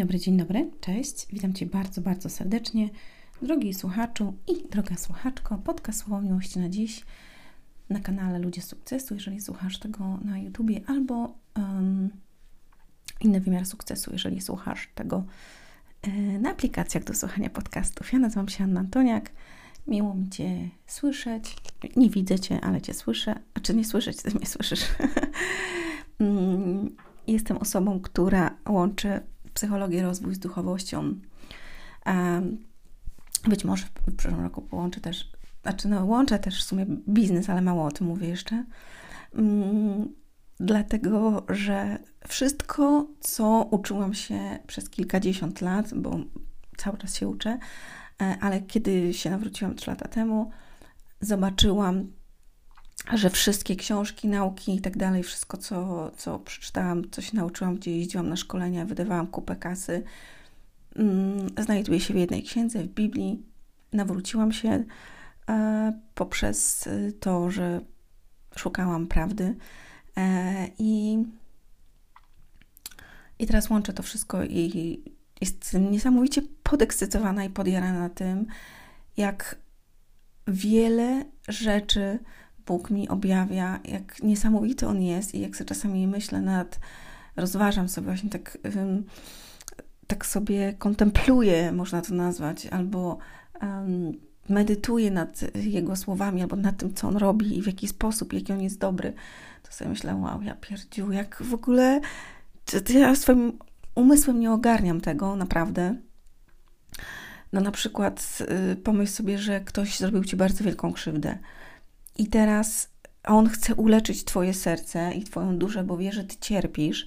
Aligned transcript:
dobry, 0.00 0.18
dzień 0.18 0.36
dobry, 0.36 0.70
cześć. 0.80 1.26
Witam 1.32 1.52
Cię 1.52 1.66
bardzo, 1.66 2.00
bardzo 2.00 2.28
serdecznie, 2.28 2.88
drogi 3.42 3.74
słuchaczu 3.74 4.34
i 4.46 4.68
droga 4.68 4.96
słuchaczko 4.96 5.58
podcast 5.58 5.98
Słowo 5.98 6.22
Miłości 6.22 6.58
na 6.58 6.68
dziś 6.68 7.04
na 7.90 8.00
kanale 8.00 8.38
Ludzie 8.38 8.62
Sukcesu, 8.62 9.14
jeżeli 9.14 9.40
słuchasz 9.40 9.78
tego 9.78 10.18
na 10.24 10.38
YouTubie, 10.38 10.80
albo 10.86 11.34
um, 11.56 12.10
inny 13.20 13.40
wymiar 13.40 13.66
sukcesu, 13.66 14.12
jeżeli 14.12 14.40
słuchasz 14.40 14.88
tego 14.94 15.24
e, 16.02 16.10
na 16.38 16.50
aplikacjach 16.50 17.04
do 17.04 17.14
słuchania 17.14 17.50
podcastów. 17.50 18.12
Ja 18.12 18.18
nazywam 18.18 18.48
się 18.48 18.64
Anna 18.64 18.80
Antoniak. 18.80 19.30
Miło 19.86 20.14
mi 20.14 20.30
Cię 20.30 20.68
słyszeć. 20.86 21.56
Nie 21.96 22.10
widzę 22.10 22.38
Cię, 22.38 22.60
ale 22.60 22.80
Cię 22.80 22.94
słyszę. 22.94 23.34
A 23.54 23.60
czy 23.60 23.74
nie 23.74 23.84
słyszeć, 23.84 24.22
Ty 24.22 24.30
mnie 24.34 24.46
słyszysz. 24.46 24.84
Mm, 26.20 26.96
jestem 27.26 27.56
osobą, 27.56 28.00
która 28.00 28.56
łączy 28.68 29.20
psychologię, 29.54 30.02
rozwój 30.02 30.34
z 30.34 30.38
duchowością. 30.38 31.14
Być 33.48 33.64
może 33.64 33.86
w 34.06 34.16
przyszłym 34.16 34.40
roku 34.40 34.62
połączę 34.62 35.00
też, 35.00 35.32
znaczy 35.62 35.88
no 35.88 36.04
łączę 36.04 36.38
też 36.38 36.64
w 36.64 36.66
sumie 36.66 36.86
biznes, 37.08 37.50
ale 37.50 37.62
mało 37.62 37.84
o 37.84 37.90
tym 37.90 38.06
mówię 38.06 38.28
jeszcze. 38.28 38.64
Mm, 39.34 40.08
dlatego, 40.60 41.46
że 41.48 41.98
wszystko, 42.28 43.06
co 43.20 43.68
uczyłam 43.70 44.14
się 44.14 44.58
przez 44.66 44.90
kilkadziesiąt 44.90 45.60
lat, 45.60 45.94
bo 45.94 46.18
cały 46.76 46.98
czas 46.98 47.16
się 47.16 47.28
uczę, 47.28 47.58
e, 48.22 48.36
ale 48.40 48.60
kiedy 48.60 49.14
się 49.14 49.30
nawróciłam 49.30 49.74
trzy 49.74 49.90
lata 49.90 50.08
temu, 50.08 50.50
zobaczyłam 51.20 52.12
że 53.12 53.30
wszystkie 53.30 53.76
książki, 53.76 54.28
nauki 54.28 54.74
i 54.74 54.80
tak 54.80 54.96
dalej, 54.96 55.22
wszystko, 55.22 55.56
co, 55.56 56.10
co 56.16 56.38
przeczytałam, 56.38 57.10
co 57.10 57.22
się 57.22 57.36
nauczyłam, 57.36 57.76
gdzie 57.76 57.96
jeździłam 57.96 58.28
na 58.28 58.36
szkolenia, 58.36 58.84
wydawałam 58.84 59.26
kupę 59.26 59.56
kasy, 59.56 60.02
mm, 60.96 61.48
znajduje 61.58 62.00
się 62.00 62.14
w 62.14 62.16
jednej 62.16 62.42
księdze, 62.42 62.82
w 62.82 62.88
Biblii. 62.88 63.42
Nawróciłam 63.92 64.52
się 64.52 64.84
e, 65.48 65.92
poprzez 66.14 66.88
to, 67.20 67.50
że 67.50 67.80
szukałam 68.56 69.06
prawdy 69.06 69.56
e, 70.16 70.68
i, 70.78 71.24
i 73.38 73.46
teraz 73.46 73.70
łączę 73.70 73.92
to 73.92 74.02
wszystko 74.02 74.44
i 74.44 75.02
jestem 75.40 75.90
niesamowicie 75.90 76.42
podekscytowana 76.62 77.44
i 77.44 77.50
podjarana 77.50 78.08
tym, 78.08 78.46
jak 79.16 79.56
wiele 80.46 81.24
rzeczy 81.48 82.18
Bóg 82.70 82.90
mi 82.90 83.08
objawia, 83.08 83.80
jak 83.84 84.22
niesamowity 84.22 84.86
On 84.86 85.02
jest 85.02 85.34
i 85.34 85.40
jak 85.40 85.56
sobie 85.56 85.68
czasami 85.68 86.06
myślę 86.06 86.40
nad, 86.40 86.80
rozważam 87.36 87.88
sobie 87.88 88.04
właśnie 88.04 88.30
tak, 88.30 88.58
tak 90.06 90.26
sobie 90.26 90.72
kontempluję, 90.72 91.72
można 91.72 92.02
to 92.02 92.14
nazwać, 92.14 92.66
albo 92.66 93.18
um, 93.62 94.12
medytuję 94.48 95.10
nad 95.10 95.40
Jego 95.54 95.96
słowami, 95.96 96.42
albo 96.42 96.56
nad 96.56 96.76
tym, 96.76 96.94
co 96.94 97.08
On 97.08 97.16
robi 97.16 97.58
i 97.58 97.62
w 97.62 97.66
jaki 97.66 97.88
sposób, 97.88 98.32
jaki 98.32 98.52
On 98.52 98.62
jest 98.62 98.78
dobry, 98.78 99.12
to 99.62 99.72
sobie 99.72 99.90
myślę, 99.90 100.14
wow, 100.14 100.42
ja 100.42 100.54
pierdziu, 100.54 101.12
jak 101.12 101.42
w 101.42 101.54
ogóle 101.54 102.00
ja 102.94 103.14
swoim 103.14 103.58
umysłem 103.94 104.40
nie 104.40 104.52
ogarniam 104.52 105.00
tego, 105.00 105.36
naprawdę. 105.36 105.96
No 107.52 107.60
na 107.60 107.70
przykład 107.70 108.38
y, 108.72 108.76
pomyśl 108.76 109.12
sobie, 109.12 109.38
że 109.38 109.60
ktoś 109.60 109.98
zrobił 109.98 110.24
Ci 110.24 110.36
bardzo 110.36 110.64
wielką 110.64 110.92
krzywdę 110.92 111.38
i 112.20 112.26
teraz 112.26 112.88
on 113.24 113.48
chce 113.48 113.74
uleczyć 113.74 114.24
Twoje 114.24 114.54
serce 114.54 115.12
i 115.14 115.24
Twoją 115.24 115.58
duszę, 115.58 115.84
bo 115.84 115.96
wie, 115.96 116.12
że 116.12 116.24
Ty 116.24 116.36
cierpisz 116.40 117.06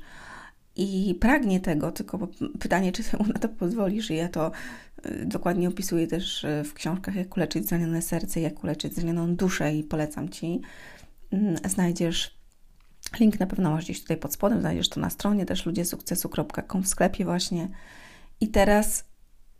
i 0.75 1.15
pragnie 1.19 1.59
tego, 1.59 1.91
tylko 1.91 2.27
pytanie, 2.59 2.91
czy 2.91 3.03
Ty 3.03 3.17
mu 3.17 3.25
na 3.25 3.39
to 3.39 3.49
pozwolisz. 3.49 4.11
I 4.11 4.15
ja 4.15 4.29
to 4.29 4.51
y, 5.05 5.25
dokładnie 5.25 5.67
opisuję 5.67 6.07
też 6.07 6.43
y, 6.43 6.63
w 6.63 6.73
książkach, 6.73 7.15
jak 7.15 7.37
uleczyć 7.37 7.67
zranione 7.67 8.01
serce, 8.01 8.41
jak 8.41 8.63
uleczyć 8.63 8.95
zranioną 8.95 9.35
duszę 9.35 9.75
i 9.75 9.83
polecam 9.83 10.29
Ci. 10.29 10.61
Mm, 11.31 11.55
znajdziesz 11.65 12.37
link 13.19 13.39
na 13.39 13.47
pewno 13.47 13.71
masz 13.71 13.83
gdzieś 13.83 14.01
tutaj 14.01 14.17
pod 14.17 14.33
spodem, 14.33 14.59
znajdziesz 14.59 14.89
to 14.89 14.99
na 14.99 15.09
stronie 15.09 15.45
też 15.45 15.65
ludziesukcesu.com 15.65 16.83
w 16.83 16.87
sklepie 16.87 17.25
właśnie. 17.25 17.69
I 18.41 18.47
teraz 18.47 19.05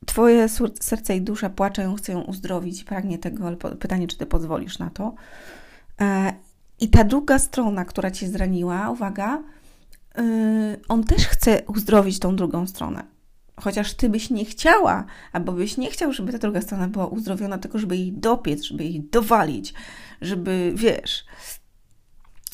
Twoje 0.05 0.49
serce 0.79 1.15
i 1.15 1.21
dusza 1.21 1.49
płaczą, 1.49 1.95
chcą 1.95 2.13
ją 2.13 2.21
uzdrowić, 2.21 2.83
pragnie 2.83 3.17
tego, 3.17 3.47
ale 3.47 3.57
pytanie, 3.57 4.07
czy 4.07 4.17
Ty 4.17 4.25
pozwolisz 4.25 4.79
na 4.79 4.89
to. 4.89 5.13
E, 6.01 6.33
I 6.79 6.89
ta 6.89 7.03
druga 7.03 7.39
strona, 7.39 7.85
która 7.85 8.11
Cię 8.11 8.27
zraniła, 8.27 8.89
uwaga, 8.89 9.43
y, 10.17 10.79
on 10.87 11.03
też 11.03 11.27
chce 11.27 11.61
uzdrowić 11.67 12.19
tą 12.19 12.35
drugą 12.35 12.67
stronę. 12.67 13.03
Chociaż 13.61 13.93
Ty 13.93 14.09
byś 14.09 14.29
nie 14.29 14.45
chciała, 14.45 15.05
albo 15.31 15.51
byś 15.51 15.77
nie 15.77 15.91
chciał, 15.91 16.13
żeby 16.13 16.31
ta 16.31 16.37
druga 16.37 16.61
strona 16.61 16.87
była 16.87 17.07
uzdrowiona, 17.07 17.57
tylko 17.57 17.79
żeby 17.79 17.97
jej 17.97 18.11
dopiec, 18.11 18.63
żeby 18.63 18.83
jej 18.83 19.01
dowalić, 19.01 19.73
żeby, 20.21 20.73
wiesz... 20.75 21.25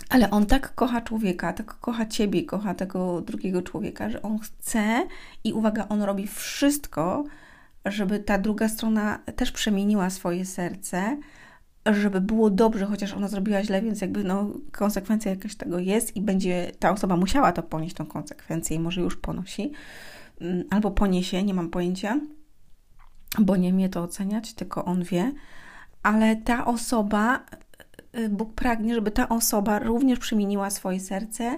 Ale 0.09 0.29
on 0.29 0.45
tak 0.45 0.75
kocha 0.75 1.01
człowieka, 1.01 1.53
tak 1.53 1.79
kocha 1.79 2.05
ciebie, 2.05 2.43
kocha 2.43 2.73
tego 2.73 3.21
drugiego 3.21 3.61
człowieka, 3.61 4.09
że 4.09 4.21
on 4.21 4.39
chce 4.39 5.07
i 5.43 5.53
uwaga, 5.53 5.87
on 5.89 6.01
robi 6.01 6.27
wszystko, 6.27 7.23
żeby 7.85 8.19
ta 8.19 8.37
druga 8.37 8.69
strona 8.69 9.19
też 9.35 9.51
przemieniła 9.51 10.09
swoje 10.09 10.45
serce, 10.45 11.17
żeby 11.85 12.21
było 12.21 12.49
dobrze, 12.49 12.85
chociaż 12.85 13.13
ona 13.13 13.27
zrobiła 13.27 13.63
źle, 13.63 13.81
więc 13.81 14.01
jakby 14.01 14.23
no, 14.23 14.49
konsekwencja 14.71 15.31
jakaś 15.31 15.55
tego 15.55 15.79
jest 15.79 16.15
i 16.15 16.21
będzie 16.21 16.71
ta 16.79 16.91
osoba 16.91 17.17
musiała 17.17 17.51
to 17.51 17.63
ponieść, 17.63 17.95
tą 17.95 18.05
konsekwencję 18.05 18.77
i 18.77 18.79
może 18.79 19.01
już 19.01 19.17
ponosi, 19.17 19.71
mm, 20.41 20.63
albo 20.69 20.91
poniesie, 20.91 21.43
nie 21.43 21.53
mam 21.53 21.69
pojęcia, 21.69 22.19
bo 23.39 23.55
nie 23.55 23.73
mnie 23.73 23.89
to 23.89 24.03
oceniać, 24.03 24.53
tylko 24.53 24.85
on 24.85 25.03
wie, 25.03 25.31
ale 26.03 26.35
ta 26.35 26.65
osoba, 26.65 27.45
Bóg 28.29 28.53
pragnie, 28.53 28.95
żeby 28.95 29.11
ta 29.11 29.29
osoba 29.29 29.79
również 29.79 30.19
przemieniła 30.19 30.69
swoje 30.69 30.99
serce 30.99 31.57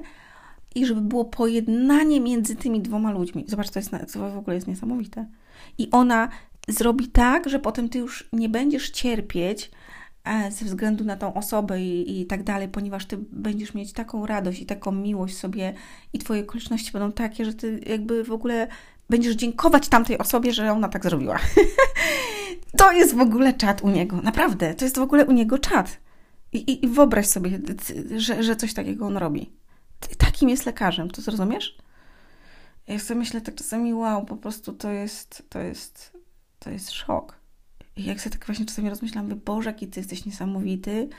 i 0.75 0.85
żeby 0.85 1.01
było 1.01 1.25
pojednanie 1.25 2.19
między 2.19 2.55
tymi 2.55 2.81
dwoma 2.81 3.11
ludźmi. 3.11 3.45
Zobacz, 3.47 3.69
to, 3.69 3.79
jest, 3.79 3.91
to 4.13 4.31
w 4.31 4.37
ogóle 4.37 4.55
jest 4.55 4.67
niesamowite. 4.67 5.25
I 5.77 5.91
ona 5.91 6.29
zrobi 6.67 7.07
tak, 7.07 7.49
że 7.49 7.59
potem 7.59 7.89
ty 7.89 7.99
już 7.99 8.29
nie 8.33 8.49
będziesz 8.49 8.89
cierpieć 8.89 9.71
e, 10.23 10.51
ze 10.51 10.65
względu 10.65 11.03
na 11.05 11.17
tą 11.17 11.33
osobę 11.33 11.81
i, 11.81 12.21
i 12.21 12.25
tak 12.25 12.43
dalej, 12.43 12.67
ponieważ 12.67 13.05
ty 13.05 13.17
będziesz 13.31 13.73
mieć 13.73 13.93
taką 13.93 14.25
radość 14.25 14.61
i 14.61 14.65
taką 14.65 14.91
miłość 14.91 15.37
sobie 15.37 15.73
i 16.13 16.19
twoje 16.19 16.41
okoliczności 16.41 16.91
będą 16.91 17.11
takie, 17.11 17.45
że 17.45 17.53
ty 17.53 17.79
jakby 17.85 18.23
w 18.23 18.31
ogóle 18.31 18.67
będziesz 19.09 19.35
dziękować 19.35 19.89
tamtej 19.89 20.17
osobie, 20.17 20.53
że 20.53 20.71
ona 20.71 20.89
tak 20.89 21.03
zrobiła. 21.03 21.39
to 22.77 22.91
jest 22.91 23.15
w 23.15 23.21
ogóle 23.21 23.53
czat 23.53 23.81
u 23.81 23.89
niego, 23.89 24.21
naprawdę, 24.21 24.73
to 24.73 24.85
jest 24.85 24.97
w 24.97 25.01
ogóle 25.01 25.25
u 25.25 25.31
niego 25.31 25.57
czat. 25.57 25.97
I, 26.53 26.85
i, 26.85 26.87
wyobraź 26.87 27.27
sobie, 27.27 27.59
że, 28.17 28.43
że 28.43 28.55
coś 28.55 28.73
takiego 28.73 29.05
on 29.05 29.17
robi. 29.17 29.51
Takim 30.17 30.49
jest 30.49 30.65
lekarzem, 30.65 31.11
to 31.11 31.21
zrozumiesz? 31.21 31.77
Ja 32.87 32.99
sobie 32.99 33.19
myślę 33.19 33.41
tak 33.41 33.55
czasami, 33.55 33.93
wow, 33.93 34.25
po 34.25 34.37
prostu 34.37 34.73
to 34.73 34.91
jest, 34.91 35.43
to 35.49 35.59
jest, 35.59 36.17
to 36.59 36.69
jest 36.69 36.91
szok. 36.91 37.39
I 37.95 38.05
jak 38.05 38.21
sobie 38.21 38.37
tak 38.37 38.45
właśnie 38.45 38.65
czasami 38.65 38.89
rozmyślam, 38.89 39.25
mówię, 39.25 39.41
Boże, 39.45 39.69
jaki 39.69 39.87
Ty 39.87 39.99
jesteś 39.99 40.25
niesamowity, 40.25 41.09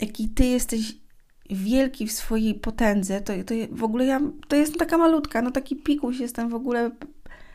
jaki 0.00 0.28
Ty 0.28 0.44
jesteś 0.44 0.96
wielki 1.50 2.06
w 2.06 2.12
swojej 2.12 2.54
potędze, 2.54 3.20
to, 3.20 3.32
to 3.46 3.54
w 3.70 3.84
ogóle 3.84 4.04
ja, 4.04 4.20
to 4.48 4.56
jestem 4.56 4.78
taka 4.78 4.98
malutka, 4.98 5.42
no 5.42 5.50
taki 5.50 5.76
pikuś 5.76 6.18
jestem 6.20 6.48
w 6.48 6.54
ogóle, 6.54 6.90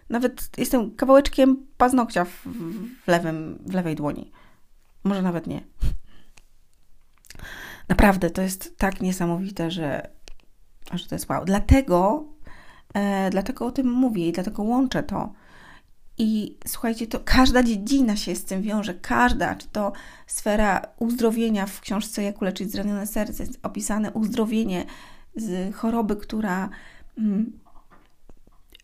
nawet 0.10 0.50
jestem 0.58 0.96
kawałeczkiem 0.96 1.66
paznokcia 1.78 2.26
w, 2.26 2.48
w, 3.06 3.08
lewym, 3.08 3.60
w 3.66 3.74
lewej 3.74 3.96
dłoni. 3.96 4.32
Może 5.04 5.22
nawet 5.22 5.48
nie. 5.48 5.62
Naprawdę, 7.90 8.30
to 8.30 8.42
jest 8.42 8.78
tak 8.78 9.02
niesamowite, 9.02 9.72
że, 9.72 10.10
że 10.94 11.08
to 11.08 11.16
jest 11.16 11.30
wow. 11.30 11.46
Dlatego 11.46 12.26
E, 12.96 13.30
dlatego 13.30 13.66
o 13.66 13.72
tym 13.72 13.92
mówię 13.92 14.28
i 14.28 14.32
dlatego 14.32 14.64
łączę 14.64 15.04
to. 15.04 15.34
I 16.18 16.58
słuchajcie, 16.68 17.08
to 17.08 17.20
każda 17.20 17.64
dziedzina 17.64 18.16
się 18.16 18.36
z 18.36 18.46
tym 18.46 18.62
wiąże, 18.62 18.94
każda, 18.94 19.56
czy 19.56 19.68
to 19.68 19.92
sfera 20.28 20.82
uzdrowienia 21.00 21.66
w 21.66 21.82
książce 21.82 22.24
Jak 22.24 22.42
uleczyć 22.42 22.72
zranione 22.72 23.08
serce, 23.08 23.44
jest 23.44 23.60
opisane 23.64 24.12
uzdrowienie 24.12 24.86
z 25.36 25.76
choroby, 25.76 26.16
która, 26.16 26.70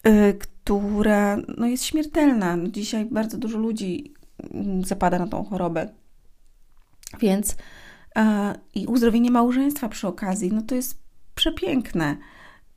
yy, 0.03 0.37
która 0.39 1.37
no 1.57 1.67
jest 1.67 1.83
śmiertelna. 1.83 2.55
No 2.55 2.67
dzisiaj 2.67 3.05
bardzo 3.05 3.37
dużo 3.37 3.57
ludzi 3.57 4.13
mm, 4.53 4.83
zapada 4.83 5.19
na 5.19 5.27
tą 5.27 5.43
chorobę. 5.43 5.89
Więc 7.19 7.55
i 8.75 8.85
uzdrowienie 8.85 9.31
małżeństwa 9.31 9.89
przy 9.89 10.07
okazji, 10.07 10.51
no 10.53 10.61
to 10.61 10.75
jest 10.75 10.97
przepiękne 11.35 12.17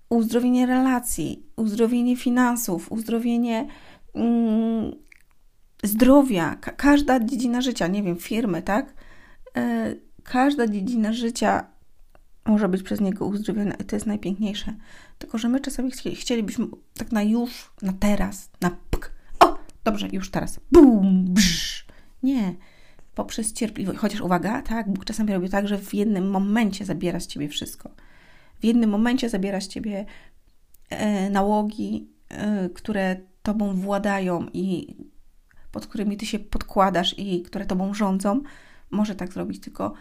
uzdrowienie 0.08 0.66
relacji, 0.66 1.46
uzdrowienie 1.56 2.16
finansów, 2.16 2.92
uzdrowienie 2.92 3.66
mm, 4.14 4.92
zdrowia, 5.82 6.56
Ka 6.56 6.72
każda 6.72 7.20
dziedzina 7.20 7.60
życia, 7.60 7.86
nie 7.86 8.02
wiem, 8.02 8.16
firmy, 8.16 8.62
tak? 8.62 8.94
E, 9.56 9.94
każda 10.22 10.66
dziedzina 10.66 11.12
życia 11.12 11.66
może 12.46 12.68
być 12.68 12.82
przez 12.82 13.00
niego 13.00 13.26
uzdrowiona 13.26 13.74
i 13.74 13.84
to 13.84 13.96
jest 13.96 14.06
najpiękniejsze. 14.06 14.74
Tylko, 15.18 15.38
że 15.38 15.48
my 15.48 15.60
czasami 15.60 15.90
chcielibyśmy 16.14 16.66
tak 16.94 17.12
na 17.12 17.22
już, 17.22 17.70
na 17.82 17.92
teraz, 17.92 18.50
na 18.60 18.70
pk. 18.90 19.10
O, 19.40 19.58
dobrze, 19.84 20.08
już 20.12 20.30
teraz. 20.30 20.60
Bum, 20.72 21.24
brz. 21.28 21.86
Nie. 22.22 22.54
Poprzez 23.14 23.52
cierpliwość. 23.52 23.98
Chociaż 23.98 24.20
uwaga, 24.20 24.62
tak, 24.62 24.92
Bóg 24.92 25.04
czasami 25.04 25.32
robi 25.32 25.48
tak, 25.48 25.68
że 25.68 25.78
w 25.78 25.94
jednym 25.94 26.30
momencie 26.30 26.84
zabiera 26.84 27.20
z 27.20 27.26
ciebie 27.26 27.48
wszystko. 27.48 27.90
W 28.60 28.64
jednym 28.64 28.90
momencie 28.90 29.30
zabiera 29.30 29.60
z 29.60 29.68
ciebie 29.68 30.04
e, 30.90 31.30
nałogi, 31.30 32.08
e, 32.28 32.68
które 32.68 33.16
tobą 33.42 33.74
władają 33.74 34.46
i 34.52 34.96
pod 35.72 35.86
którymi 35.86 36.16
ty 36.16 36.26
się 36.26 36.38
podkładasz 36.38 37.18
i 37.18 37.42
które 37.42 37.66
tobą 37.66 37.94
rządzą. 37.94 38.42
Może 38.90 39.14
tak 39.14 39.32
zrobić, 39.32 39.60
tylko 39.60 39.94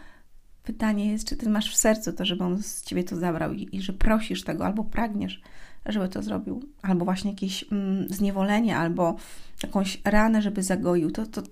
Pytanie 0.64 1.12
jest, 1.12 1.28
czy 1.28 1.36
ty 1.36 1.50
masz 1.50 1.72
w 1.72 1.76
sercu 1.76 2.12
to, 2.12 2.24
żeby 2.24 2.44
on 2.44 2.62
z 2.62 2.82
ciebie 2.82 3.04
to 3.04 3.16
zabrał 3.16 3.52
i, 3.52 3.68
i 3.72 3.82
że 3.82 3.92
prosisz 3.92 4.44
tego, 4.44 4.66
albo 4.66 4.84
pragniesz, 4.84 5.42
żeby 5.86 6.08
to 6.08 6.22
zrobił, 6.22 6.62
albo 6.82 7.04
właśnie 7.04 7.30
jakieś 7.30 7.64
mm, 7.72 8.08
zniewolenie, 8.08 8.76
albo 8.76 9.16
jakąś 9.62 10.00
ranę, 10.04 10.42
żeby 10.42 10.62
zagoił. 10.62 11.10
To, 11.10 11.26
to 11.26 11.42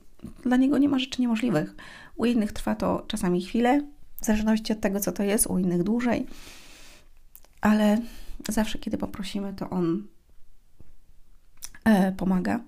dla 0.43 0.57
niego 0.57 0.79
nie 0.79 0.89
ma 0.89 0.99
rzeczy 0.99 1.23
niemożliwych. 1.23 1.75
U 2.17 2.25
innych 2.25 2.53
trwa 2.53 2.75
to 2.75 3.05
czasami 3.09 3.43
chwilę, 3.43 3.83
w 4.21 4.25
zależności 4.25 4.73
od 4.73 4.81
tego, 4.81 5.01
co 5.01 5.13
to 5.13 5.23
jest, 5.23 5.47
u 5.47 5.59
innych 5.59 5.83
dłużej, 5.83 6.27
ale 7.61 7.99
zawsze, 8.49 8.79
kiedy 8.79 8.99
poprosimy, 8.99 9.55
to 9.55 9.71
on 9.71 10.07
e, 11.85 12.13
pomaga. 12.13 12.61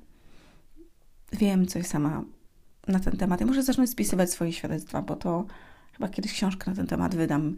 Wiem 1.33 1.67
coś 1.67 1.87
sama 1.87 2.25
na 2.89 3.01
ten 3.01 3.17
temat. 3.17 3.41
Ja 3.41 3.47
może 3.47 3.63
zacznę 3.63 3.87
spisywać 3.87 4.31
swoje 4.31 4.53
świadectwa, 4.53 5.03
bo 5.03 5.17
to 5.17 5.47
Chyba 5.95 6.09
kiedyś 6.09 6.33
książkę 6.33 6.71
na 6.71 6.77
ten 6.77 6.87
temat 6.87 7.15
wydam. 7.15 7.57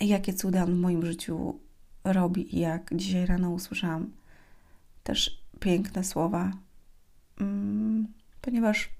Jakie 0.00 0.34
cuda 0.34 0.64
on 0.64 0.74
w 0.74 0.78
moim 0.78 1.06
życiu 1.06 1.60
robi 2.04 2.56
i 2.56 2.60
jak 2.60 2.94
dzisiaj 2.94 3.26
rano 3.26 3.50
usłyszałam 3.50 4.10
też 5.02 5.44
piękne 5.60 6.04
słowa, 6.04 6.50
mm, 7.40 8.08
ponieważ 8.40 8.90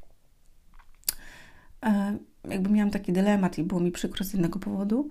jakby 2.48 2.70
miałam 2.70 2.90
taki 2.90 3.12
dylemat 3.12 3.58
i 3.58 3.62
było 3.62 3.80
mi 3.80 3.92
przykro 3.92 4.24
z 4.24 4.34
innego 4.34 4.58
powodu 4.58 5.08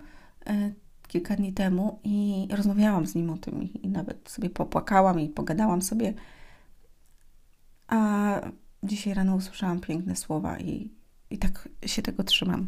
e, 0.48 0.72
kilka 1.08 1.36
dni 1.36 1.54
temu 1.54 2.00
i 2.04 2.48
rozmawiałam 2.52 3.08
z 3.08 3.16
nim 3.16 3.30
o 3.30 3.38
tym 3.38 3.64
i, 3.64 3.88
nawet 3.88 4.30
sobie 4.30 4.50
popłakałam 4.50 5.20
i 5.20 5.30
pogadałam 5.30 5.82
sobie. 5.82 6.14
A 7.88 8.42
dzisiaj 8.84 9.14
rano 9.14 9.36
usłyszałam 9.36 9.80
piękne 9.80 10.16
słowa 10.16 10.60
i, 10.60 10.92
i 11.30 11.38
tak 11.38 11.70
się 11.86 12.02
tego 12.02 12.24
trzymam. 12.24 12.68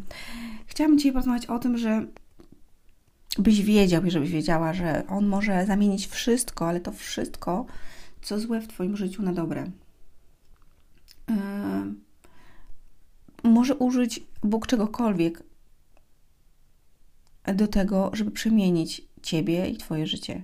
Chciałam 0.66 0.98
dzisiaj 0.98 1.12
porozmawiać 1.12 1.46
o 1.46 1.58
tym, 1.58 1.78
że 1.78 2.06
byś 3.38 3.62
wiedział 3.62 4.04
i 4.04 4.10
żebyś 4.10 4.30
wiedziała, 4.30 4.72
że 4.72 5.06
On 5.08 5.26
może 5.26 5.66
zamienić 5.66 6.06
wszystko, 6.06 6.68
ale 6.68 6.80
to 6.80 6.92
wszystko, 6.92 7.66
co 8.22 8.40
złe 8.40 8.60
w 8.60 8.68
Twoim 8.68 8.96
życiu 8.96 9.22
na 9.22 9.32
dobre. 9.32 9.70
Może 13.52 13.74
użyć 13.74 14.20
Bóg 14.42 14.66
czegokolwiek 14.66 15.42
do 17.54 17.68
tego, 17.68 18.10
żeby 18.12 18.30
przemienić 18.30 19.02
Ciebie 19.22 19.68
i 19.68 19.76
Twoje 19.76 20.06
życie. 20.06 20.42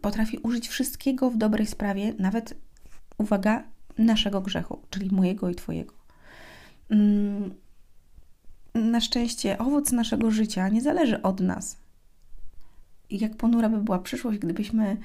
Potrafi 0.00 0.38
użyć 0.38 0.68
wszystkiego 0.68 1.30
w 1.30 1.36
dobrej 1.36 1.66
sprawie, 1.66 2.14
nawet, 2.18 2.54
uwaga, 3.18 3.64
naszego 3.98 4.40
grzechu, 4.40 4.82
czyli 4.90 5.10
mojego 5.10 5.50
i 5.50 5.54
Twojego. 5.54 5.94
Yy, 6.90 6.98
na 8.74 9.00
szczęście 9.00 9.58
owoc 9.58 9.92
naszego 9.92 10.30
życia 10.30 10.68
nie 10.68 10.80
zależy 10.80 11.22
od 11.22 11.40
nas. 11.40 11.76
Jak 13.10 13.36
ponura 13.36 13.68
by 13.68 13.78
była 13.78 13.98
przyszłość, 13.98 14.38
gdybyśmy, 14.38 14.96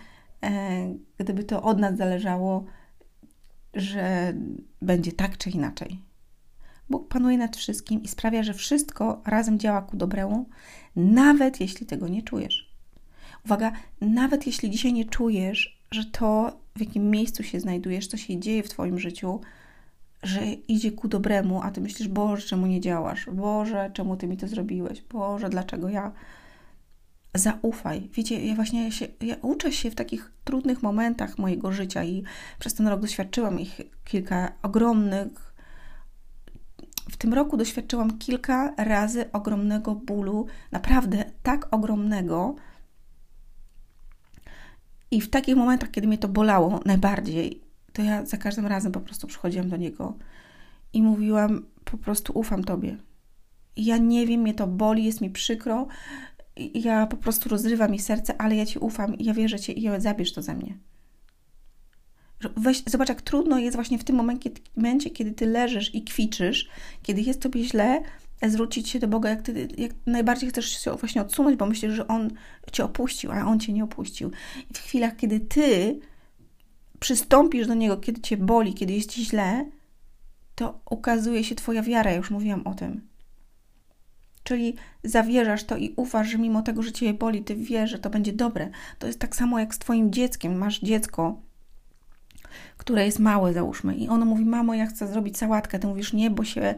e, 0.42 0.96
gdyby 1.18 1.44
to 1.44 1.64
od 1.64 1.80
nas 1.80 1.98
zależało, 1.98 2.66
że 3.74 4.34
będzie 4.82 5.12
tak 5.12 5.38
czy 5.38 5.50
inaczej. 5.50 6.13
Bóg 6.90 7.08
panuje 7.08 7.38
nad 7.38 7.58
wszystkim 7.58 8.04
i 8.04 8.08
sprawia, 8.08 8.44
że 8.44 8.54
wszystko 8.54 9.22
razem 9.26 9.60
działa 9.60 9.82
ku 9.82 9.98
dobremu, 9.98 10.46
nawet 10.96 11.62
jeśli 11.62 11.86
tego 11.86 12.08
nie 12.08 12.24
czujesz. 12.24 12.70
Uwaga, 13.46 13.72
nawet 14.02 14.48
jeśli 14.48 14.70
dzisiaj 14.70 14.94
nie 14.94 15.06
czujesz, 15.06 15.80
że 15.92 16.06
to, 16.06 16.60
w 16.76 16.80
jakim 16.80 17.10
miejscu 17.10 17.44
się 17.44 17.60
znajdujesz, 17.60 18.08
co 18.08 18.18
się 18.18 18.40
dzieje 18.40 18.64
w 18.64 18.70
Twoim 18.70 19.00
życiu, 19.00 19.42
że 20.24 20.46
idzie 20.68 20.92
ku 20.92 21.08
dobremu, 21.08 21.62
a 21.62 21.72
ty 21.72 21.82
myślisz, 21.82 22.08
Boże, 22.08 22.48
czemu 22.48 22.68
nie 22.68 22.82
działasz? 22.82 23.26
Boże, 23.32 23.92
czemu 23.94 24.18
ty 24.18 24.28
mi 24.28 24.38
to 24.38 24.48
zrobiłeś? 24.48 25.02
Boże, 25.02 25.50
dlaczego 25.50 25.90
ja? 25.90 26.12
Zaufaj. 27.36 28.10
Wiecie, 28.14 28.46
ja 28.46 28.56
właśnie 28.56 28.92
się, 28.92 29.08
ja 29.22 29.36
uczę 29.42 29.72
się 29.72 29.92
w 29.92 29.96
takich 29.96 30.32
trudnych 30.44 30.84
momentach 30.84 31.38
mojego 31.38 31.72
życia 31.72 32.04
i 32.04 32.24
przez 32.60 32.74
ten 32.74 32.88
rok 32.88 33.02
doświadczyłam 33.02 33.60
ich 33.60 33.82
kilka 34.06 34.52
ogromnych. 34.62 35.53
W 37.12 37.18
tym 37.18 37.34
roku 37.34 37.58
doświadczyłam 37.58 38.18
kilka 38.18 38.74
razy 38.78 39.32
ogromnego 39.32 39.96
bólu, 39.96 40.46
naprawdę 40.72 41.26
tak 41.44 41.74
ogromnego. 41.74 42.56
I 45.12 45.22
w 45.22 45.30
takich 45.30 45.56
momentach, 45.56 45.92
kiedy 45.92 46.08
mnie 46.08 46.18
to 46.18 46.28
bolało 46.28 46.80
najbardziej, 46.86 47.62
to 47.94 48.02
ja 48.02 48.26
za 48.26 48.38
każdym 48.38 48.68
razem 48.68 48.92
po 48.92 49.02
prostu 49.02 49.28
przychodziłam 49.28 49.70
do 49.70 49.78
niego 49.78 50.18
i 50.94 51.02
mówiłam: 51.02 51.66
Po 51.86 51.98
prostu 51.98 52.40
ufam 52.40 52.64
tobie. 52.64 52.98
Ja 53.78 53.98
nie 53.98 54.28
wiem, 54.28 54.42
mnie 54.42 54.54
to 54.54 54.68
boli, 54.68 55.06
jest 55.06 55.22
mi 55.22 55.30
przykro. 55.30 55.88
Ja 56.74 57.08
po 57.08 57.18
prostu 57.18 57.50
rozrywam 57.50 57.92
mi 57.92 58.00
serce, 58.00 58.42
ale 58.42 58.56
ja 58.56 58.66
ci 58.66 58.80
ufam 58.80 59.16
ja 59.20 59.34
wierzę 59.34 59.60
cię 59.60 59.74
i 59.74 59.82
ja 59.82 60.00
zabierz 60.00 60.34
to 60.34 60.42
ze 60.42 60.56
mnie. 60.56 60.78
Weź, 62.58 62.84
zobacz, 62.86 63.10
jak 63.10 63.22
trudno 63.22 63.60
jest 63.60 63.76
właśnie 63.76 63.98
w 63.98 64.04
tym 64.04 64.16
momencie, 64.76 65.10
kiedy 65.10 65.32
ty 65.32 65.46
leżysz 65.46 65.96
i 65.96 66.04
kwiczysz, 66.04 66.70
kiedy 67.04 67.22
jest 67.22 67.42
tobie 67.42 67.64
źle, 67.64 68.02
zwrócić 68.50 68.90
się 68.90 69.00
do 69.00 69.08
Boga, 69.08 69.30
jak, 69.30 69.42
ty, 69.42 69.68
jak 69.78 69.92
najbardziej 70.06 70.50
chcesz 70.50 70.84
się 70.84 70.92
właśnie 70.92 71.22
odsunąć, 71.22 71.58
bo 71.58 71.66
myślisz, 71.66 71.94
że 71.94 72.08
On 72.08 72.30
cię 72.72 72.86
opuścił, 72.86 73.32
a 73.32 73.46
On 73.46 73.60
cię 73.60 73.74
nie 73.74 73.84
opuścił. 73.84 74.32
I 74.72 74.74
w 74.74 74.78
chwilach, 74.78 75.16
kiedy 75.16 75.40
ty 75.40 76.00
przystąpisz 77.00 77.68
do 77.68 77.74
Niego, 77.74 77.98
kiedy 77.98 78.22
Cię 78.22 78.38
boli, 78.38 78.74
kiedy 78.74 78.94
jest 78.94 79.12
Ci 79.12 79.26
źle, 79.26 79.66
to 80.56 80.82
ukazuje 80.90 81.44
się 81.44 81.56
Twoja 81.56 81.84
wiara, 81.84 82.12
ja 82.12 82.18
już 82.18 82.32
mówiłam 82.32 82.68
o 82.68 82.74
tym. 82.74 83.08
Czyli 84.44 84.76
zawierzasz 85.04 85.64
to 85.64 85.78
i 85.78 85.94
ufasz, 85.96 86.28
że 86.28 86.38
mimo 86.38 86.62
tego, 86.62 86.84
że 86.84 86.92
Cię 86.92 87.14
boli, 87.14 87.44
Ty 87.44 87.56
wiesz, 87.56 87.92
że 87.92 88.00
to 88.00 88.10
będzie 88.10 88.34
dobre. 88.34 88.70
To 89.00 89.08
jest 89.08 89.20
tak 89.20 89.36
samo 89.36 89.60
jak 89.60 89.76
z 89.76 89.80
Twoim 89.80 90.14
dzieckiem. 90.14 90.58
Masz 90.58 90.80
dziecko, 90.80 91.42
które 92.78 93.06
jest 93.06 93.20
małe, 93.20 93.54
załóżmy, 93.54 93.96
i 93.96 94.10
ono 94.10 94.26
mówi: 94.26 94.46
Mamo, 94.46 94.74
ja 94.74 94.86
chcę 94.86 95.08
zrobić 95.08 95.38
sałatkę. 95.38 95.80
Ty 95.80 95.88
mówisz: 95.88 96.14
Nie, 96.14 96.30
bo 96.30 96.44
się 96.44 96.76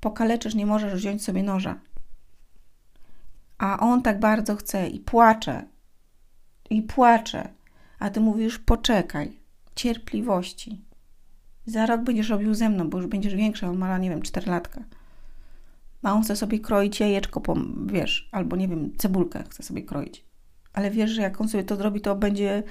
pokaleczysz, 0.00 0.54
nie 0.54 0.66
możesz 0.66 0.94
wziąć 0.94 1.24
sobie 1.24 1.42
noża. 1.42 1.78
A 3.58 3.80
on 3.80 4.02
tak 4.02 4.20
bardzo 4.20 4.56
chce 4.56 4.88
i 4.88 5.00
płacze. 5.00 5.64
I 6.70 6.82
płacze. 6.82 7.48
A 7.98 8.10
ty 8.10 8.20
mówisz: 8.20 8.58
Poczekaj 8.58 9.40
cierpliwości. 9.74 10.84
Za 11.66 11.86
rok 11.86 12.00
będziesz 12.00 12.28
robił 12.28 12.54
ze 12.54 12.68
mną, 12.68 12.90
bo 12.90 12.98
już 12.98 13.06
będziesz 13.06 13.34
większy, 13.34 13.66
on 13.66 13.78
ma, 13.78 13.98
nie 13.98 14.10
wiem, 14.10 14.22
4 14.22 14.50
latka. 14.50 14.84
A 16.02 16.12
on 16.12 16.22
chce 16.22 16.36
sobie 16.36 16.60
kroić 16.60 17.00
jajeczko, 17.00 17.42
wiesz, 17.86 18.28
albo 18.32 18.56
nie 18.56 18.68
wiem, 18.68 18.96
cebulkę 18.96 19.44
chce 19.48 19.62
sobie 19.62 19.82
kroić. 19.82 20.24
Ale 20.72 20.90
wiesz, 20.90 21.10
że 21.10 21.22
jak 21.22 21.40
on 21.40 21.48
sobie 21.48 21.64
to 21.64 21.76
zrobi, 21.76 22.00
to 22.00 22.16
będzie 22.16 22.62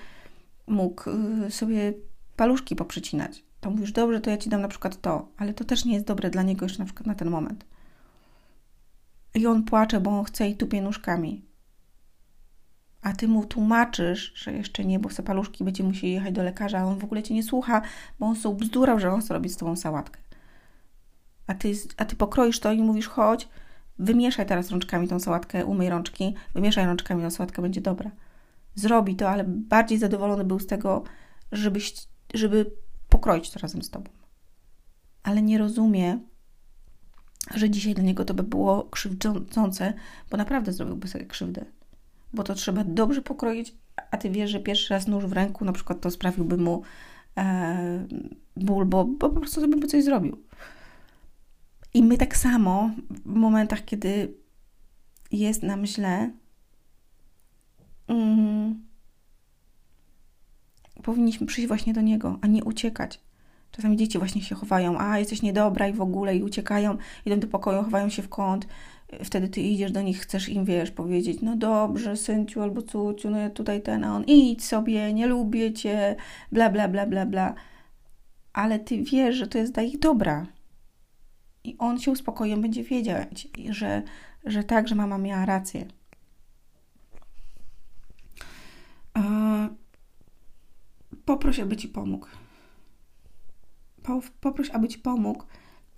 mógł 0.67 1.09
y, 1.47 1.51
sobie 1.51 1.93
paluszki 2.41 2.75
poprzycinać. 2.75 3.43
To 3.59 3.69
mówisz, 3.69 3.91
dobrze, 3.91 4.21
to 4.21 4.29
ja 4.29 4.37
ci 4.37 4.49
dam 4.49 4.61
na 4.61 4.67
przykład 4.67 5.01
to, 5.01 5.27
ale 5.37 5.53
to 5.53 5.63
też 5.63 5.85
nie 5.85 5.93
jest 5.93 6.05
dobre 6.05 6.29
dla 6.29 6.43
niego 6.43 6.65
jeszcze 6.65 6.79
na 6.79 6.85
przykład 6.85 7.07
na 7.07 7.15
ten 7.15 7.29
moment. 7.29 7.65
I 9.33 9.47
on 9.47 9.63
płacze, 9.63 9.99
bo 9.99 10.19
on 10.19 10.25
chce 10.25 10.49
i 10.49 10.57
tupie 10.57 10.81
nóżkami 10.81 11.51
a 13.01 13.13
ty 13.13 13.27
mu 13.27 13.45
tłumaczysz, 13.45 14.33
że 14.35 14.53
jeszcze 14.53 14.85
nie, 14.85 14.99
bo 14.99 15.09
se 15.09 15.23
paluszki 15.23 15.63
będzie 15.63 15.83
musiał 15.83 16.09
jechać 16.09 16.33
do 16.33 16.43
lekarza, 16.43 16.79
a 16.79 16.83
on 16.83 16.99
w 16.99 17.03
ogóle 17.03 17.23
cię 17.23 17.33
nie 17.33 17.43
słucha, 17.43 17.81
bo 18.19 18.25
on 18.25 18.35
sobie 18.35 18.59
bzdurał, 18.59 18.99
że 18.99 19.11
on 19.11 19.21
chce 19.21 19.33
robić 19.33 19.53
z 19.53 19.57
tobą 19.57 19.75
sałatkę. 19.75 20.19
A 21.47 21.53
ty, 21.53 21.73
a 21.97 22.05
ty 22.05 22.15
pokroisz 22.15 22.59
to 22.59 22.71
i 22.71 22.81
mówisz, 22.81 23.07
chodź, 23.07 23.47
wymieszaj 23.99 24.45
teraz 24.45 24.71
rączkami 24.71 25.07
tą 25.07 25.19
sałatkę, 25.19 25.65
umyj 25.65 25.89
rączki, 25.89 26.35
wymieszaj 26.53 26.85
rączkami, 26.85 27.23
tą 27.23 27.29
sałatkę 27.29 27.61
będzie 27.61 27.81
dobra. 27.81 28.11
Zrobi 28.75 29.15
to, 29.15 29.29
ale 29.29 29.43
bardziej 29.47 29.97
zadowolony 29.97 30.43
był 30.43 30.59
z 30.59 30.67
tego, 30.67 31.03
żebyś, 31.51 31.93
żeby 32.33 32.71
pokroić 33.09 33.49
to 33.49 33.59
razem 33.59 33.83
z 33.83 33.89
tobą. 33.89 34.11
Ale 35.23 35.41
nie 35.41 35.57
rozumie, 35.57 36.19
że 37.55 37.69
dzisiaj 37.69 37.93
dla 37.93 38.03
niego 38.03 38.25
to 38.25 38.33
by 38.33 38.43
było 38.43 38.83
krzywdzące, 38.83 39.93
bo 40.31 40.37
naprawdę 40.37 40.73
zrobiłby 40.73 41.07
sobie 41.07 41.25
krzywdę 41.25 41.65
bo 42.33 42.43
to 42.43 42.53
trzeba 42.53 42.83
dobrze 42.83 43.21
pokroić, 43.21 43.75
a 44.11 44.17
ty 44.17 44.29
wiesz, 44.29 44.51
że 44.51 44.59
pierwszy 44.59 44.93
raz 44.93 45.07
nóż 45.07 45.25
w 45.25 45.33
ręku 45.33 45.65
na 45.65 45.73
przykład 45.73 46.01
to 46.01 46.11
sprawiłby 46.11 46.57
mu 46.57 46.83
e, 47.37 48.07
ból, 48.55 48.85
bo, 48.85 49.05
bo 49.05 49.29
po 49.29 49.39
prostu 49.39 49.67
by 49.67 49.87
coś 49.87 50.03
zrobił. 50.03 50.37
I 51.93 52.03
my 52.03 52.17
tak 52.17 52.37
samo 52.37 52.91
w 53.09 53.35
momentach, 53.35 53.85
kiedy 53.85 54.33
jest 55.31 55.63
nam 55.63 55.85
źle, 55.85 56.31
powinniśmy 61.01 61.47
przyjść 61.47 61.67
właśnie 61.67 61.93
do 61.93 62.01
Niego, 62.01 62.37
a 62.41 62.47
nie 62.47 62.63
uciekać. 62.63 63.19
Czasami 63.71 63.97
dzieci 63.97 64.17
właśnie 64.17 64.41
się 64.41 64.55
chowają, 64.55 64.99
a 64.99 65.19
jesteś 65.19 65.41
niedobra 65.41 65.87
i 65.87 65.93
w 65.93 66.01
ogóle, 66.01 66.35
i 66.35 66.43
uciekają, 66.43 66.97
idą 67.25 67.39
do 67.39 67.47
pokoju, 67.47 67.83
chowają 67.83 68.09
się 68.09 68.21
w 68.21 68.29
kąt. 68.29 68.67
Wtedy 69.23 69.47
ty 69.47 69.61
idziesz 69.61 69.91
do 69.91 70.01
nich, 70.01 70.21
chcesz 70.21 70.49
im, 70.49 70.65
wiesz, 70.65 70.91
powiedzieć, 70.91 71.41
no 71.41 71.55
dobrze, 71.55 72.17
synciu 72.17 72.61
albo 72.61 72.81
cuciu, 72.81 73.29
no 73.29 73.37
ja 73.37 73.49
tutaj 73.49 73.81
ten, 73.81 74.03
a 74.03 74.15
on 74.15 74.23
idź 74.23 74.65
sobie, 74.65 75.13
nie 75.13 75.27
lubię 75.27 75.73
cię, 75.73 76.15
bla, 76.51 76.69
bla, 76.69 76.87
bla, 76.87 77.05
bla, 77.05 77.25
bla. 77.25 77.53
Ale 78.53 78.79
ty 78.79 79.03
wiesz, 79.03 79.35
że 79.35 79.47
to 79.47 79.57
jest 79.57 79.73
dla 79.73 79.83
ich 79.83 79.99
dobra. 79.99 80.47
I 81.63 81.75
on 81.77 81.99
się 81.99 82.11
uspokoi, 82.11 82.53
on 82.53 82.61
będzie 82.61 82.83
wiedzieć, 82.83 83.47
że, 83.69 84.01
że 84.45 84.63
tak, 84.63 84.87
że 84.87 84.95
mama 84.95 85.17
miała 85.17 85.45
rację. 85.45 85.85
Poproś, 91.51 91.63
aby 91.63 91.77
ci 91.77 91.87
pomógł. 91.87 92.27
Poproś, 94.41 94.69
aby 94.69 94.87
ci 94.87 94.99
pomógł 94.99 95.43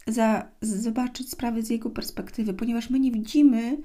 za, 0.07 0.47
zobaczyć 0.61 1.29
sprawy 1.31 1.63
z 1.63 1.69
jego 1.69 1.89
perspektywy, 1.89 2.53
ponieważ 2.53 2.89
my 2.89 2.99
nie 2.99 3.11
widzimy 3.11 3.77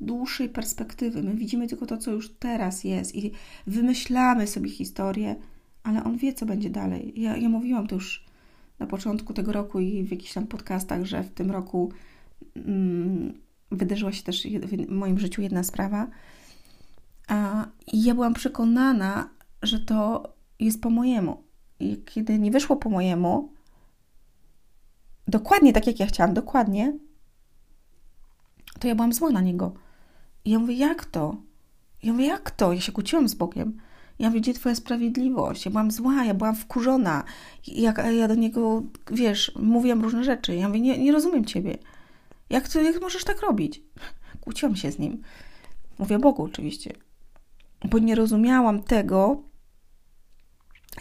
dłuższej 0.00 0.48
perspektywy. 0.48 1.22
My 1.22 1.34
widzimy 1.34 1.68
tylko 1.68 1.86
to, 1.86 1.96
co 1.96 2.10
już 2.10 2.34
teraz 2.34 2.84
jest 2.84 3.14
i 3.14 3.32
wymyślamy 3.66 4.46
sobie 4.46 4.70
historię, 4.70 5.36
ale 5.82 6.04
on 6.04 6.16
wie, 6.16 6.32
co 6.32 6.46
będzie 6.46 6.70
dalej. 6.70 7.12
Ja, 7.16 7.36
ja 7.36 7.48
mówiłam 7.48 7.86
to 7.86 7.94
już 7.94 8.24
na 8.78 8.86
początku 8.86 9.32
tego 9.32 9.52
roku 9.52 9.80
i 9.80 10.02
w 10.02 10.10
jakichś 10.10 10.32
tam 10.32 10.46
podcastach, 10.46 11.04
że 11.04 11.22
w 11.22 11.30
tym 11.30 11.50
roku 11.50 11.92
mm, 12.56 13.34
wydarzyła 13.70 14.12
się 14.12 14.22
też 14.22 14.46
w 14.46 14.88
moim 14.88 15.18
życiu 15.18 15.42
jedna 15.42 15.62
sprawa. 15.62 16.06
A, 17.28 17.66
ja 17.92 18.14
byłam 18.14 18.34
przekonana, 18.34 19.28
że 19.62 19.80
to 19.80 20.35
jest 20.60 20.80
po 20.80 20.90
mojemu. 20.90 21.42
I 21.80 22.02
kiedy 22.04 22.38
nie 22.38 22.50
wyszło 22.50 22.76
po 22.76 22.90
mojemu, 22.90 23.52
dokładnie 25.28 25.72
tak 25.72 25.86
jak 25.86 26.00
ja 26.00 26.06
chciałam, 26.06 26.34
dokładnie, 26.34 26.98
to 28.80 28.88
ja 28.88 28.94
byłam 28.94 29.12
zła 29.12 29.30
na 29.30 29.40
niego. 29.40 29.74
I 30.44 30.50
ja 30.50 30.58
mówię, 30.58 30.74
jak 30.74 31.04
to? 31.04 31.36
Ja 32.02 32.12
mówię, 32.12 32.26
jak 32.26 32.50
to? 32.50 32.72
Ja 32.72 32.80
się 32.80 32.92
kłóciłam 32.92 33.28
z 33.28 33.34
Bogiem. 33.34 33.80
Ja 34.18 34.30
mówię, 34.30 34.54
twoja 34.54 34.74
sprawiedliwość? 34.74 35.64
Ja 35.64 35.70
byłam 35.70 35.90
zła, 35.90 36.24
ja 36.24 36.34
byłam 36.34 36.56
wkurzona. 36.56 37.24
Jak 37.66 37.98
ja 38.18 38.28
do 38.28 38.34
niego, 38.34 38.82
wiesz, 39.10 39.52
mówiłam 39.56 40.02
różne 40.02 40.24
rzeczy. 40.24 40.56
Ja 40.56 40.68
mówię, 40.68 40.80
nie, 40.80 40.98
nie 40.98 41.12
rozumiem 41.12 41.44
ciebie. 41.44 41.78
Jak, 42.50 42.68
to, 42.68 42.82
jak 42.82 43.02
możesz 43.02 43.24
tak 43.24 43.40
robić? 43.40 43.82
Kłóciłam 44.40 44.76
się 44.76 44.92
z 44.92 44.98
nim. 44.98 45.22
Mówię 45.98 46.18
Bogu 46.18 46.42
oczywiście. 46.42 46.92
Bo 47.84 47.98
nie 47.98 48.14
rozumiałam 48.14 48.82
tego, 48.82 49.42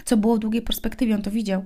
co 0.06 0.18
było 0.18 0.36
w 0.36 0.40
długiej 0.40 0.62
perspektywie, 0.62 1.16
on 1.16 1.22
to 1.22 1.32
widział. 1.32 1.66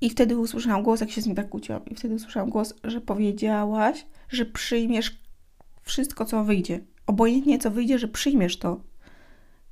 I 0.00 0.10
wtedy 0.10 0.38
usłyszałam 0.38 0.82
głos, 0.82 1.00
jak 1.00 1.10
się 1.10 1.20
z 1.20 1.26
nim 1.26 1.36
tak 1.36 1.48
kłóciłam, 1.48 1.84
i 1.84 1.94
wtedy 1.94 2.14
usłyszałam 2.14 2.50
głos, 2.50 2.74
że 2.84 3.00
powiedziałaś, 3.00 4.06
że 4.28 4.46
przyjmiesz 4.46 5.20
wszystko, 5.82 6.24
co 6.24 6.44
wyjdzie. 6.44 6.80
Obojętnie, 7.06 7.58
co 7.58 7.70
wyjdzie, 7.70 7.98
że 7.98 8.08
przyjmiesz 8.08 8.58
to. 8.58 8.80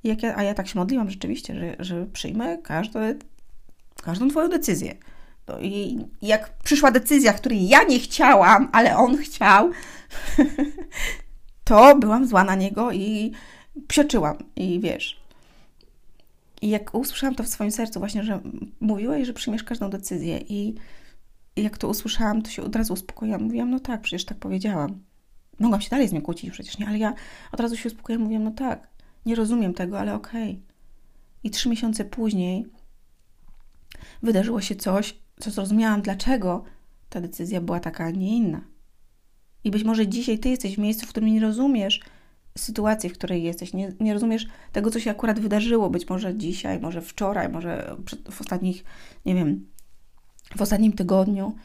Jak 0.03 0.23
ja, 0.23 0.35
a 0.35 0.43
ja 0.43 0.53
tak 0.53 0.67
się 0.67 0.79
modliłam 0.79 1.09
rzeczywiście, 1.09 1.55
że, 1.55 1.75
że 1.79 2.05
przyjmę 2.05 2.57
każde, 2.57 3.15
każdą 4.03 4.29
Twoją 4.29 4.49
decyzję. 4.49 4.95
No 5.47 5.59
i 5.59 5.99
jak 6.21 6.57
przyszła 6.63 6.91
decyzja, 6.91 7.33
której 7.33 7.67
ja 7.67 7.83
nie 7.83 7.99
chciałam, 7.99 8.69
ale 8.71 8.97
on 8.97 9.17
chciał, 9.17 9.71
to 11.63 11.95
byłam 11.95 12.27
zła 12.27 12.43
na 12.43 12.55
niego 12.55 12.91
i 12.91 13.31
psioczyłam. 13.87 14.37
I 14.55 14.79
wiesz, 14.79 15.18
i 16.61 16.69
jak 16.69 16.95
usłyszałam 16.95 17.35
to 17.35 17.43
w 17.43 17.47
swoim 17.47 17.71
sercu, 17.71 17.99
właśnie, 17.99 18.23
że 18.23 18.41
mówiłeś, 18.79 19.27
że 19.27 19.33
przyjmiesz 19.33 19.63
każdą 19.63 19.89
decyzję, 19.89 20.37
i 20.37 20.75
jak 21.55 21.77
to 21.77 21.87
usłyszałam, 21.87 22.41
to 22.41 22.49
się 22.49 22.63
od 22.63 22.75
razu 22.75 22.93
uspokoiłam. 22.93 23.43
Mówiłam, 23.43 23.69
no 23.69 23.79
tak, 23.79 24.01
przecież 24.01 24.25
tak 24.25 24.37
powiedziałam. 24.37 25.03
Mogłam 25.59 25.81
się 25.81 25.89
dalej 25.89 26.07
z 26.07 26.11
nim 26.11 26.21
kłócić 26.21 26.51
przecież, 26.51 26.77
nie? 26.77 26.87
Ale 26.87 26.97
ja 26.97 27.13
od 27.51 27.59
razu 27.59 27.77
się 27.77 27.89
uspokoiłam, 27.89 28.23
mówiłam, 28.23 28.43
no 28.43 28.51
tak, 28.51 28.87
nie 29.25 29.35
rozumiem 29.35 29.73
tego, 29.73 29.99
ale 29.99 30.15
okej. 30.15 30.49
Okay. 30.51 30.63
I 31.43 31.49
trzy 31.49 31.69
miesiące 31.69 32.05
później 32.05 32.65
wydarzyło 34.23 34.61
się 34.61 34.75
coś, 34.75 35.17
co 35.39 35.51
zrozumiałam, 35.51 36.01
dlaczego 36.01 36.63
ta 37.09 37.21
decyzja 37.21 37.61
była 37.61 37.79
taka, 37.79 38.05
a 38.05 38.11
nie 38.11 38.37
inna. 38.37 38.61
I 39.63 39.71
być 39.71 39.83
może 39.83 40.07
dzisiaj 40.07 40.39
ty 40.39 40.49
jesteś 40.49 40.75
w 40.75 40.79
miejscu, 40.79 41.05
w 41.05 41.09
którym 41.09 41.33
nie 41.33 41.39
rozumiesz, 41.39 42.01
sytuacji, 42.57 43.09
w 43.09 43.13
której 43.13 43.43
jesteś. 43.43 43.73
Nie, 43.73 43.93
nie 43.99 44.13
rozumiesz 44.13 44.47
tego, 44.71 44.91
co 44.91 44.99
się 44.99 45.11
akurat 45.11 45.39
wydarzyło, 45.39 45.89
być 45.89 46.09
może 46.09 46.35
dzisiaj, 46.35 46.79
może 46.79 47.01
wczoraj, 47.01 47.49
może 47.49 47.95
w 48.31 48.41
ostatnich, 48.41 48.83
nie 49.25 49.35
wiem, 49.35 49.67
w 50.57 50.61
ostatnim 50.61 50.93
tygodniu 50.93 51.55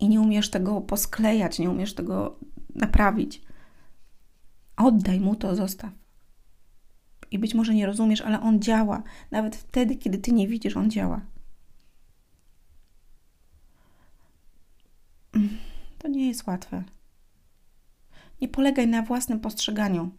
i 0.00 0.08
nie 0.08 0.20
umiesz 0.20 0.50
tego 0.50 0.80
posklejać, 0.80 1.58
nie 1.58 1.70
umiesz 1.70 1.94
tego 1.94 2.38
naprawić. 2.74 3.42
Oddaj 4.76 5.20
mu 5.20 5.36
to, 5.36 5.56
zostaw. 5.56 5.90
I 7.30 7.38
być 7.38 7.54
może 7.54 7.74
nie 7.74 7.86
rozumiesz, 7.86 8.20
ale 8.20 8.40
on 8.40 8.60
działa. 8.60 9.02
Nawet 9.30 9.56
wtedy, 9.56 9.96
kiedy 9.96 10.18
ty 10.18 10.32
nie 10.32 10.48
widzisz, 10.48 10.76
on 10.76 10.90
działa. 10.90 11.20
To 15.98 16.08
nie 16.08 16.28
jest 16.28 16.46
łatwe. 16.46 16.84
Nie 18.40 18.48
polegaj 18.48 18.88
na 18.88 19.02
własnym 19.02 19.40
postrzeganiu 19.40 20.10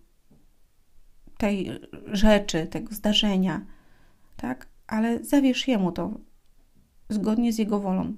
tej 1.38 1.70
rzeczy, 2.08 2.68
tego 2.68 2.96
zdarzenia, 2.96 3.66
tak? 4.38 4.68
Ale 4.88 5.24
zawierz 5.24 5.68
Jemu 5.68 5.92
to 5.92 6.20
zgodnie 7.10 7.54
z 7.54 7.58
Jego 7.58 7.80
wolą. 7.80 8.14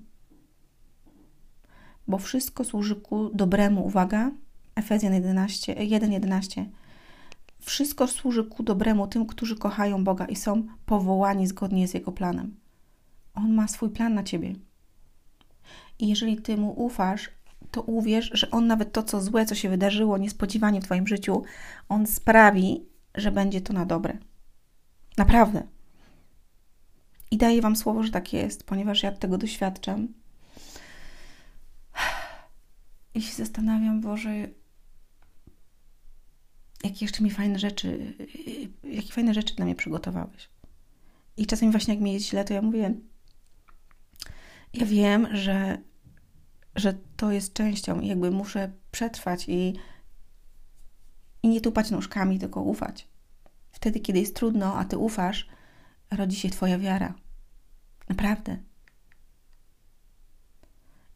Bo 2.08 2.18
wszystko 2.18 2.64
służy 2.64 2.96
ku 2.96 3.30
dobremu, 3.34 3.86
uwaga, 3.86 4.32
Efezjan 4.76 5.14
11, 5.14 5.76
1:11. 5.76 6.66
Wszystko 7.60 8.08
służy 8.08 8.44
ku 8.44 8.64
dobremu 8.64 9.08
tym, 9.08 9.26
którzy 9.26 9.56
kochają 9.56 10.04
Boga 10.04 10.26
i 10.26 10.36
są 10.36 10.68
powołani 10.86 11.48
zgodnie 11.48 11.88
z 11.88 11.94
Jego 11.94 12.12
planem. 12.12 12.56
On 13.34 13.54
ma 13.54 13.68
swój 13.68 13.90
plan 13.90 14.14
na 14.14 14.24
ciebie. 14.24 14.56
I 16.00 16.08
jeżeli 16.08 16.38
ty 16.38 16.58
mu 16.58 16.86
ufasz, 16.86 17.30
to 17.74 17.82
uwierz, 17.82 18.30
że 18.34 18.52
on 18.52 18.68
nawet 18.68 18.92
to, 18.92 19.04
co 19.04 19.22
złe, 19.22 19.46
co 19.46 19.56
się 19.56 19.70
wydarzyło 19.70 20.18
niespodziewanie 20.18 20.82
w 20.82 20.84
Twoim 20.84 21.08
życiu, 21.08 21.44
on 21.90 22.08
sprawi, 22.08 22.86
że 23.16 23.32
będzie 23.32 23.62
to 23.62 23.74
na 23.74 23.86
dobre. 23.86 24.18
Naprawdę. 25.18 25.64
I 27.32 27.38
daję 27.38 27.62
Wam 27.62 27.76
słowo, 27.76 28.04
że 28.04 28.12
tak 28.12 28.34
jest, 28.34 28.64
ponieważ 28.64 29.04
ja 29.04 29.12
tego 29.12 29.38
doświadczam. 29.38 30.08
I 33.16 33.22
się 33.22 33.36
zastanawiam, 33.36 34.02
Boże, 34.02 34.30
jakie 36.84 37.06
jeszcze 37.06 37.24
mi 37.24 37.32
fajne 37.32 37.60
rzeczy, 37.60 38.14
jakie 38.84 39.14
fajne 39.14 39.34
rzeczy 39.34 39.56
dla 39.56 39.66
mnie 39.66 39.76
przygotowałeś. 39.76 40.50
I 41.38 41.46
czasami 41.46 41.72
właśnie 41.72 41.94
jak 41.94 42.04
mi 42.04 42.14
jest 42.14 42.26
źle, 42.26 42.46
to 42.46 42.54
ja 42.54 42.62
mówię, 42.62 42.94
ja 44.74 44.86
wiem, 44.86 45.28
że, 45.36 45.78
że 46.76 46.94
to 47.18 47.32
jest 47.32 47.54
częścią 47.54 48.00
i 48.00 48.08
jakby 48.08 48.32
muszę 48.32 48.72
przetrwać 48.92 49.46
i 49.50 49.74
i 51.44 51.50
nie 51.50 51.62
tupać 51.62 51.92
nóżkami, 51.92 52.40
tylko 52.40 52.62
ufać. 52.62 53.08
Wtedy, 53.72 54.00
kiedy 54.00 54.20
jest 54.20 54.36
trudno, 54.36 54.76
a 54.76 54.86
ty 54.86 54.98
ufasz, 54.98 55.48
rodzi 56.12 56.36
się 56.36 56.50
Twoja 56.50 56.80
wiara. 56.80 57.14
Naprawdę. 58.10 58.58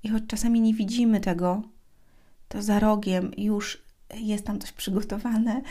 I 0.04 0.10
choć 0.10 0.24
czasami 0.28 0.62
nie 0.62 0.74
widzimy 0.74 1.20
tego, 1.20 1.62
to 2.48 2.62
za 2.62 2.80
rogiem 2.80 3.32
już 3.38 3.84
jest 4.16 4.46
tam 4.46 4.60
coś 4.60 4.72
przygotowane, 4.72 5.62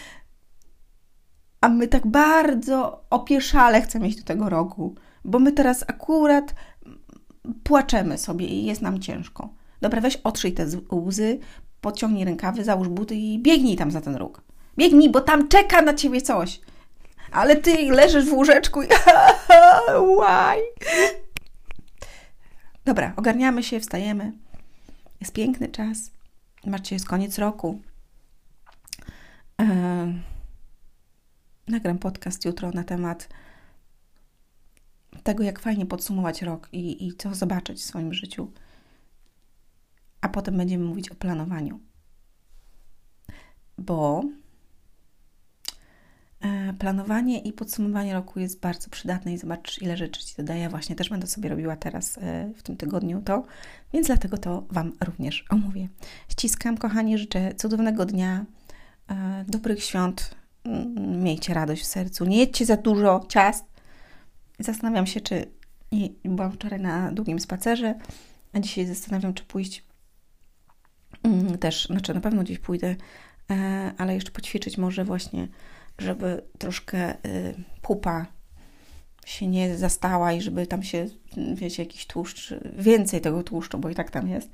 a 1.61 1.69
my 1.69 1.89
tak 1.89 2.07
bardzo 2.07 3.05
opieszale 3.11 3.83
chcemy 3.83 4.09
iść 4.09 4.19
do 4.19 4.25
tego 4.25 4.49
rogu, 4.49 4.95
bo 5.25 5.39
my 5.39 5.53
teraz 5.53 5.85
akurat 5.87 6.55
płaczemy 7.65 8.19
sobie 8.19 8.47
i 8.47 8.65
jest 8.65 8.83
nam 8.83 9.01
ciężko. 9.01 9.55
Dobra, 9.81 10.01
weź 10.01 10.17
otrzyj 10.17 10.53
te 10.53 10.67
łzy, 10.93 11.39
podciągnij 11.81 12.25
rękawy, 12.25 12.65
załóż 12.65 12.89
buty 12.89 13.15
i 13.15 13.39
biegnij 13.39 13.77
tam 13.77 13.91
za 13.91 14.01
ten 14.01 14.17
róg. 14.17 14.43
Biegnij, 14.79 15.11
bo 15.11 15.21
tam 15.21 15.49
czeka 15.49 15.83
na 15.83 15.95
ciebie 15.95 16.21
coś. 16.21 16.61
Ale 17.33 17.57
ty 17.57 17.93
leżysz 17.93 18.25
w 18.25 18.33
łóżeczku 18.33 18.83
i 18.83 18.87
why? 20.19 20.87
Dobra, 22.85 23.13
ogarniamy 23.17 23.63
się, 23.63 23.81
wstajemy. 23.81 24.33
Jest 25.21 25.33
piękny 25.33 25.69
czas. 25.69 26.11
Zobaczcie, 26.65 26.95
jest 26.95 27.09
koniec 27.09 27.39
roku. 27.39 27.81
Eee, 29.59 30.23
nagram 31.69 31.99
podcast 31.99 32.45
jutro 32.45 32.71
na 32.71 32.85
temat 32.85 33.29
tego, 35.23 35.43
jak 35.43 35.59
fajnie 35.59 35.87
podsumować 35.87 36.43
rok 36.43 36.69
i, 36.73 37.07
i 37.07 37.17
co 37.17 37.35
zobaczyć 37.35 37.79
w 37.79 37.85
swoim 37.85 38.15
życiu. 38.15 38.51
Potem 40.37 40.57
będziemy 40.57 40.85
mówić 40.85 41.11
o 41.11 41.15
planowaniu. 41.15 41.81
Bo 43.79 44.25
E, 46.41 46.73
planowanie 46.79 47.39
i 47.39 47.53
podsumowanie 47.53 48.15
roku 48.15 48.41
jest 48.41 48.61
bardzo 48.61 48.91
przydatne 48.91 49.33
i 49.33 49.39
zobacz, 49.39 49.83
ile 49.83 49.97
rzeczy 49.97 50.25
Ci 50.27 50.37
dodaję. 50.37 50.69
Właśnie 50.69 50.97
też 50.97 51.09
będę 51.09 51.27
sobie 51.27 51.49
robiła 51.49 51.77
teraz 51.77 52.19
e, 52.19 52.53
w 52.57 52.63
tym 52.63 52.77
tygodniu 52.77 53.23
to, 53.23 53.45
więc 53.93 54.07
dlatego 54.07 54.39
to 54.39 54.65
Wam 54.71 54.93
również 55.05 55.45
omówię. 55.51 55.89
Ściskam, 56.29 56.79
kochani, 56.79 57.19
życzę 57.19 57.55
cudownego 57.55 58.07
dnia, 58.07 58.45
e, 59.09 59.45
dobrych 59.49 59.85
świąt, 59.85 60.35
mm, 60.65 61.23
miejcie 61.23 61.55
radość 61.55 61.83
w 61.83 61.87
sercu, 61.87 62.25
nie 62.25 62.39
jedźcie 62.39 62.67
za 62.67 62.77
dużo 62.77 63.27
ciast. 63.29 63.65
Zastanawiam 64.59 65.07
się, 65.07 65.21
czy 65.21 65.47
byłam 66.25 66.53
wczoraj 66.53 66.81
na 66.81 67.13
długim 67.13 67.41
spacerze, 67.41 67.95
a 68.53 68.61
dzisiaj 68.61 68.87
zastanawiam, 68.87 69.35
czy 69.35 69.45
pójść 69.45 69.87
też, 71.61 71.87
znaczy 71.87 72.15
na 72.15 72.21
pewno 72.21 72.43
gdzieś 72.43 72.59
pójdę, 72.59 72.97
ale 73.99 74.15
jeszcze 74.15 74.31
poćwiczyć 74.31 74.79
może 74.79 75.05
właśnie 75.05 75.49
żeby 75.99 76.43
troszkę 76.59 77.15
y, 77.15 77.55
pupa 77.83 78.27
się 79.27 79.47
nie 79.47 79.77
zastała 79.77 80.33
i 80.33 80.41
żeby 80.41 80.67
tam 80.67 80.83
się, 80.83 81.07
wiecie, 81.55 81.83
jakiś 81.83 82.07
tłuszcz, 82.07 82.55
więcej 82.79 83.21
tego 83.21 83.43
tłuszczu, 83.43 83.79
bo 83.79 83.91
i 83.91 83.95
tak 83.95 84.11
tam 84.11 84.29
jest, 84.29 84.51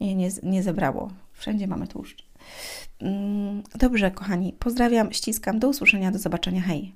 nie, 0.00 0.14
nie, 0.14 0.30
nie 0.42 0.62
zebrało. 0.62 1.10
Wszędzie 1.32 1.66
mamy 1.66 1.86
tłuszcz. 1.86 2.26
Mm, 3.00 3.62
dobrze, 3.74 4.10
kochani, 4.10 4.52
pozdrawiam, 4.58 5.12
ściskam, 5.12 5.58
do 5.58 5.68
usłyszenia, 5.68 6.10
do 6.10 6.18
zobaczenia, 6.18 6.60
hej! 6.60 6.94